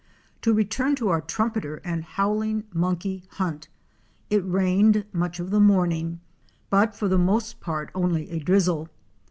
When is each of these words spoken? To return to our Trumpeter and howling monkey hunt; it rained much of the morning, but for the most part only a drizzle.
To 0.41 0.51
return 0.51 0.95
to 0.95 1.09
our 1.09 1.21
Trumpeter 1.21 1.79
and 1.83 2.03
howling 2.03 2.63
monkey 2.73 3.25
hunt; 3.33 3.67
it 4.31 4.43
rained 4.43 5.05
much 5.13 5.39
of 5.39 5.51
the 5.51 5.59
morning, 5.59 6.21
but 6.71 6.95
for 6.95 7.07
the 7.07 7.19
most 7.19 7.59
part 7.61 7.91
only 7.93 8.27
a 8.31 8.39
drizzle. 8.39 8.89